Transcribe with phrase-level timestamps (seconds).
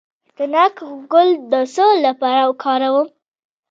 [0.37, 0.77] د ناک
[1.11, 3.07] ګل د څه لپاره وکاروم؟